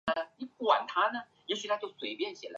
[0.03, 0.33] 里斯托拉人口
[1.45, 2.47] 变化图示